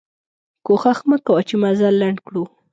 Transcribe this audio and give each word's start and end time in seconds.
کوښښ 0.65 0.99
مو 1.07 1.17
کوه 1.25 1.41
چې 1.47 1.55
مزل 1.63 1.93
لنډ 2.01 2.17
کړو. 2.27 2.43